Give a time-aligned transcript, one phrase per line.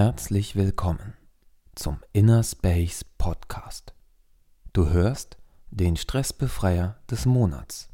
[0.00, 1.14] Herzlich willkommen
[1.74, 3.94] zum Inner Space Podcast.
[4.72, 5.38] Du hörst
[5.72, 7.88] den Stressbefreier des Monats.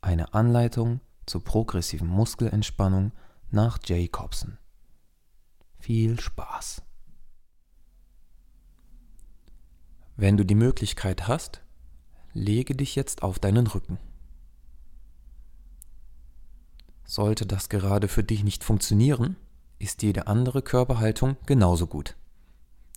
[0.00, 3.12] Eine Anleitung zur progressiven Muskelentspannung
[3.50, 4.56] nach Jacobson.
[5.78, 6.80] Viel Spaß!
[10.16, 11.62] Wenn du die Möglichkeit hast,
[12.32, 13.98] lege dich jetzt auf deinen Rücken.
[17.04, 19.36] Sollte das gerade für dich nicht funktionieren,
[19.78, 22.16] ist jede andere Körperhaltung genauso gut.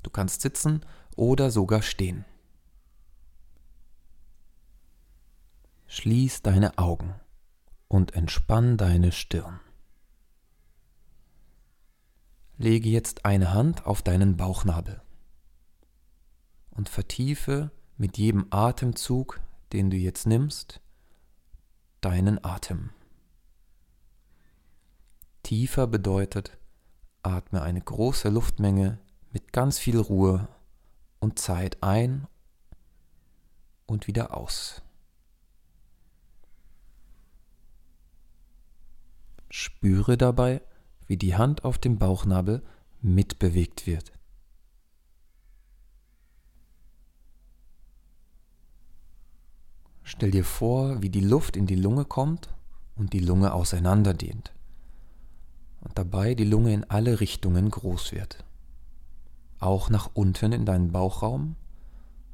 [0.03, 2.25] Du kannst sitzen oder sogar stehen.
[5.87, 7.15] Schließ deine Augen
[7.87, 9.59] und entspann deine Stirn.
[12.57, 15.01] Lege jetzt eine Hand auf deinen Bauchnabel
[16.71, 19.39] und vertiefe mit jedem Atemzug,
[19.73, 20.81] den du jetzt nimmst,
[22.01, 22.91] deinen Atem.
[25.43, 26.57] Tiefer bedeutet,
[27.23, 28.99] atme eine große Luftmenge
[29.31, 30.47] mit ganz viel Ruhe
[31.19, 32.27] und Zeit ein
[33.85, 34.81] und wieder aus.
[39.49, 40.61] Spüre dabei,
[41.07, 42.63] wie die Hand auf dem Bauchnabel
[43.01, 44.11] mitbewegt wird.
[50.03, 52.53] Stell dir vor, wie die Luft in die Lunge kommt
[52.95, 54.53] und die Lunge auseinanderdehnt
[55.81, 58.43] und dabei die Lunge in alle Richtungen groß wird.
[59.59, 61.55] Auch nach unten in deinen Bauchraum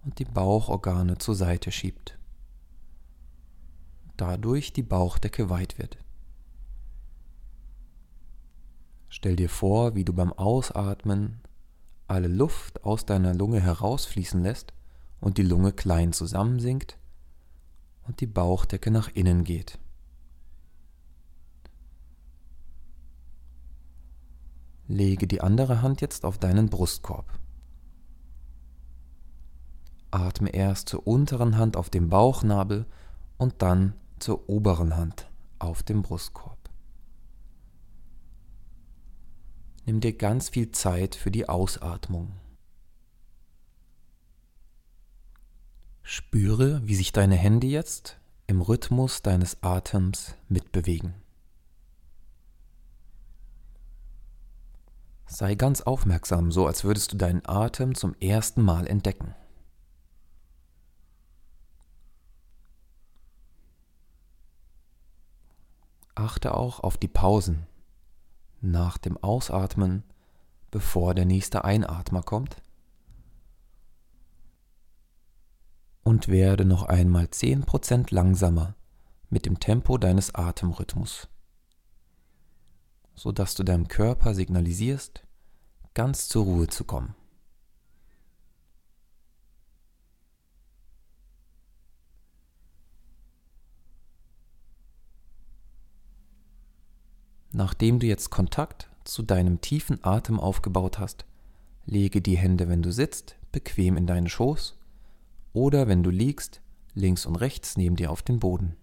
[0.04, 2.18] und die Bauchorgane zur Seite schiebt.
[4.18, 5.98] Dadurch die Bauchdecke weit wird.
[9.10, 11.40] Stell dir vor, wie du beim Ausatmen
[12.08, 14.74] alle Luft aus deiner Lunge herausfließen lässt
[15.22, 16.98] und die Lunge klein zusammensinkt
[18.08, 19.80] und die Bauchdecke nach innen geht.
[24.88, 27.40] Lege die andere Hand jetzt auf deinen Brustkorb.
[30.12, 32.86] Atme erst zur unteren Hand auf dem Bauchnabel
[33.38, 35.30] und dann zur oberen Hand
[35.60, 36.70] auf dem Brustkorb.
[39.86, 42.32] Nimm dir ganz viel Zeit für die Ausatmung.
[46.04, 51.23] Spüre, wie sich deine Hände jetzt im Rhythmus deines Atems mitbewegen.
[55.34, 59.34] Sei ganz aufmerksam, so als würdest du deinen Atem zum ersten Mal entdecken.
[66.14, 67.66] Achte auch auf die Pausen
[68.62, 70.04] nach dem Ausatmen,
[70.70, 72.62] bevor der nächste Einatmer kommt.
[76.04, 78.76] Und werde noch einmal 10% langsamer
[79.32, 81.28] mit dem Tempo deines Atemrhythmus
[83.16, 85.24] sodass du deinem Körper signalisierst,
[85.94, 87.16] ganz zur Ruhe zu kommen.
[97.56, 101.26] Nachdem du jetzt Kontakt zu deinem tiefen Atem aufgebaut hast,
[101.86, 104.76] lege die Hände, wenn du sitzt, bequem in deinen Schoß
[105.54, 106.62] oder wenn du liegst,
[106.96, 108.76] links und rechts neben dir auf den Boden.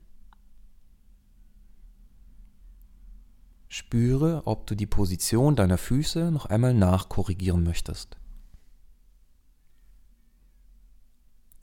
[3.81, 8.19] Spüre, ob du die Position deiner Füße noch einmal nachkorrigieren möchtest.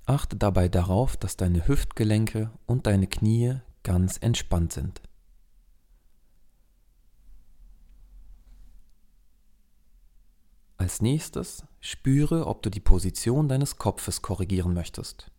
[0.08, 5.00] Achte dabei darauf, dass deine Hüftgelenke und deine Knie ganz entspannt sind.
[10.78, 15.30] Als nächstes spüre, ob du die Position deines Kopfes korrigieren möchtest.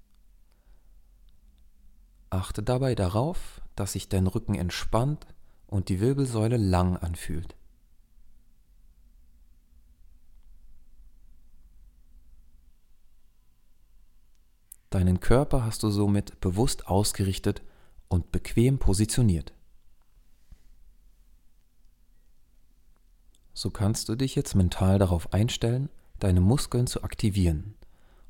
[2.30, 5.26] Achte dabei darauf, dass sich dein Rücken entspannt
[5.68, 7.54] und die Wirbelsäule lang anfühlt.
[14.90, 17.62] Deinen Körper hast du somit bewusst ausgerichtet
[18.08, 19.52] und bequem positioniert.
[23.52, 25.90] So kannst du dich jetzt mental darauf einstellen,
[26.20, 27.74] deine Muskeln zu aktivieren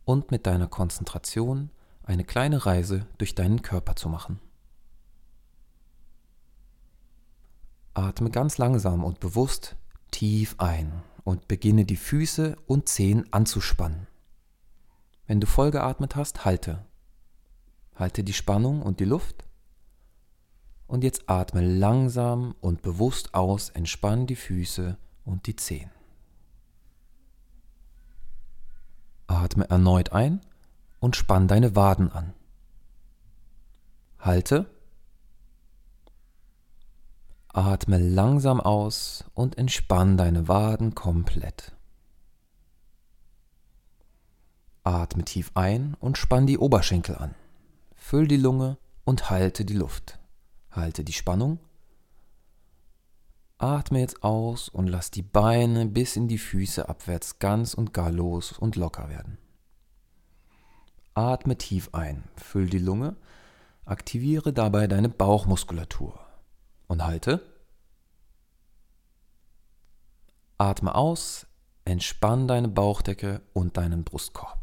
[0.04, 1.70] und mit deiner Konzentration
[2.02, 4.40] eine kleine Reise durch deinen Körper zu machen.
[7.98, 9.74] Atme ganz langsam und bewusst
[10.12, 14.06] tief ein und beginne die Füße und Zehen anzuspannen.
[15.26, 16.86] Wenn du vollgeatmet hast, halte.
[17.96, 19.48] Halte die Spannung und die Luft.
[20.86, 25.90] Und jetzt atme langsam und bewusst aus, entspann die Füße und die Zehen.
[29.26, 30.40] Atme erneut ein
[31.00, 32.32] und spann deine Waden an.
[34.20, 34.70] Halte
[37.52, 41.72] Atme langsam aus und entspann deine Waden komplett.
[44.84, 47.34] Atme tief ein und spann die Oberschenkel an.
[47.94, 50.18] Füll die Lunge und halte die Luft.
[50.70, 51.58] Halte die Spannung.
[53.56, 58.12] Atme jetzt aus und lass die Beine bis in die Füße abwärts ganz und gar
[58.12, 59.38] los und locker werden.
[61.14, 63.16] Atme tief ein, füll die Lunge,
[63.84, 66.27] aktiviere dabei deine Bauchmuskulatur
[66.88, 67.40] und halte.
[70.56, 71.46] Atme aus,
[71.84, 74.58] entspann deine Bauchdecke und deinen Brustkorb.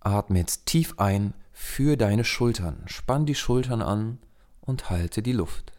[0.00, 4.18] Atme jetzt tief ein für deine Schultern, spann die Schultern an
[4.60, 5.72] und halte die Luft.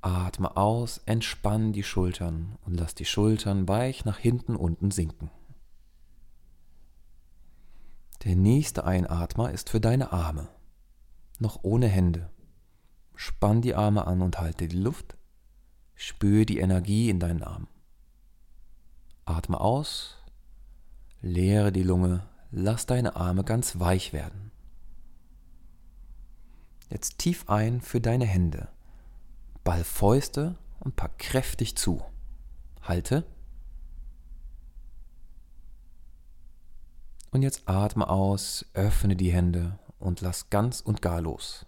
[0.00, 5.30] Atme aus, entspann die Schultern und lass die Schultern weich nach hinten unten sinken.
[8.24, 10.48] Der nächste Einatmer ist für deine Arme,
[11.38, 12.30] noch ohne Hände.
[13.14, 15.16] Spann die Arme an und halte die Luft.
[15.94, 17.68] Spüre die Energie in deinen Armen.
[19.24, 20.16] Atme aus,
[21.20, 24.50] leere die Lunge, lass deine Arme ganz weich werden.
[26.90, 28.68] Jetzt tief ein für deine Hände.
[29.62, 32.02] Ball Fäuste und pack kräftig zu.
[32.82, 33.24] Halte.
[37.30, 41.66] Und jetzt atme aus, öffne die Hände und lass ganz und gar los.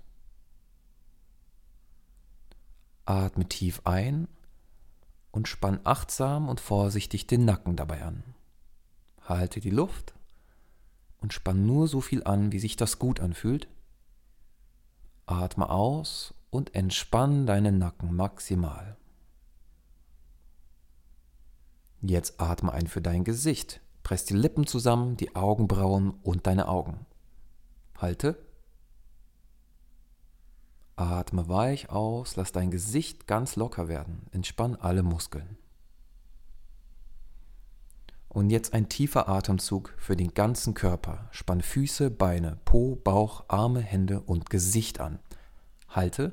[3.05, 4.29] Atme tief ein
[5.33, 8.23] und spann achtsam und vorsichtig den Nacken dabei an.
[9.23, 10.15] Halte die Luft
[11.21, 13.69] und spann nur so viel an, wie sich das gut anfühlt.
[15.27, 18.97] Atme aus und entspann deinen Nacken maximal.
[22.03, 23.81] Jetzt atme ein für dein Gesicht.
[24.11, 27.07] Press die Lippen zusammen, die Augenbrauen und deine Augen.
[27.97, 28.45] Halte.
[30.97, 34.27] Atme weich aus, lass dein Gesicht ganz locker werden.
[34.33, 35.59] Entspann alle Muskeln.
[38.29, 41.29] Und jetzt ein tiefer Atemzug für den ganzen Körper.
[41.31, 45.21] Spann Füße, Beine, Po, Bauch, Arme, Hände und Gesicht an.
[45.89, 46.33] Halte.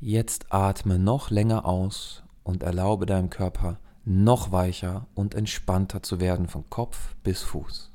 [0.00, 6.46] Jetzt atme noch länger aus und erlaube deinem Körper noch weicher und entspannter zu werden
[6.46, 7.90] von Kopf bis Fuß.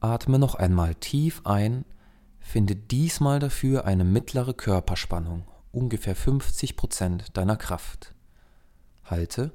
[0.00, 1.84] Atme noch einmal tief ein,
[2.40, 8.14] finde diesmal dafür eine mittlere Körperspannung, ungefähr 50 Prozent deiner Kraft.
[9.04, 9.52] Halte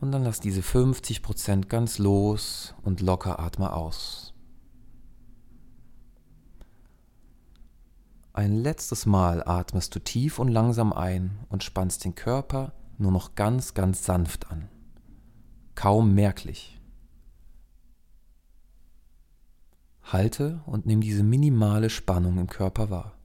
[0.00, 4.35] Und dann lass diese 50% ganz los und locker atme aus.
[8.36, 13.34] Ein letztes Mal atmest du tief und langsam ein und spannst den Körper nur noch
[13.34, 14.68] ganz, ganz sanft an.
[15.74, 16.78] Kaum merklich.
[20.02, 23.16] Halte und nimm diese minimale Spannung im Körper wahr.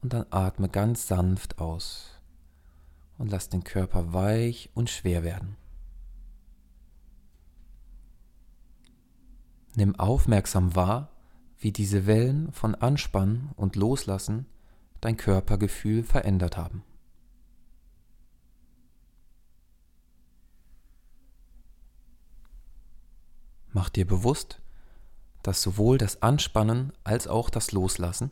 [0.00, 2.22] Und dann atme ganz sanft aus
[3.18, 5.58] und lass den Körper weich und schwer werden.
[9.74, 11.10] Nimm aufmerksam wahr,
[11.58, 14.46] wie diese Wellen von Anspannen und Loslassen
[15.00, 16.82] dein Körpergefühl verändert haben.
[23.72, 24.60] Mach dir bewusst,
[25.42, 28.30] dass sowohl das Anspannen als auch das Loslassen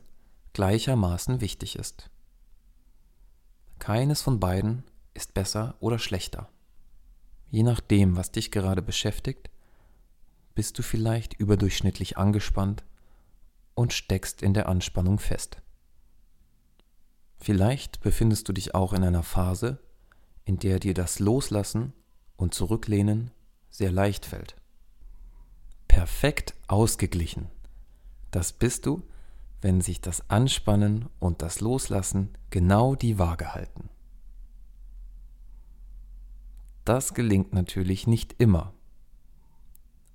[0.54, 2.10] gleichermaßen wichtig ist.
[3.78, 6.48] Keines von beiden ist besser oder schlechter.
[7.50, 9.50] Je nachdem, was dich gerade beschäftigt,
[10.54, 12.84] bist du vielleicht überdurchschnittlich angespannt
[13.74, 15.60] und steckst in der Anspannung fest.
[17.36, 19.78] Vielleicht befindest du dich auch in einer Phase,
[20.44, 21.92] in der dir das Loslassen
[22.36, 23.30] und Zurücklehnen
[23.70, 24.56] sehr leicht fällt.
[25.88, 27.48] Perfekt ausgeglichen.
[28.30, 29.02] Das bist du,
[29.60, 33.88] wenn sich das Anspannen und das Loslassen genau die Waage halten.
[36.84, 38.74] Das gelingt natürlich nicht immer.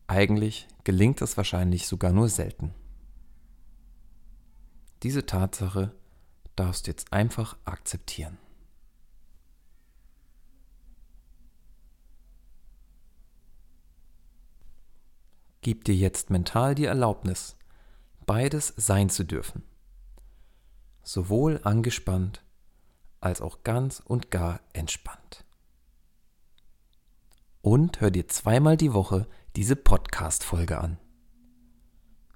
[0.05, 2.73] Eigentlich gelingt es wahrscheinlich sogar nur selten.
[5.03, 5.95] Diese Tatsache
[6.55, 8.37] darfst du jetzt einfach akzeptieren.
[15.61, 17.57] Gib dir jetzt mental die Erlaubnis,
[18.25, 19.63] beides sein zu dürfen.
[21.03, 22.43] Sowohl angespannt
[23.21, 25.43] als auch ganz und gar entspannt.
[27.61, 30.97] Und hör dir zweimal die Woche diese Podcast-Folge an.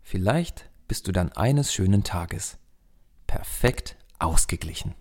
[0.02, 2.60] Vielleicht bist du dann eines schönen Tages
[3.26, 4.94] perfekt ausgeglichen.